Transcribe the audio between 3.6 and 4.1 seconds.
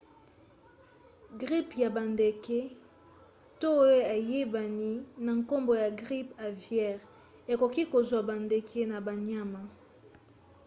oyo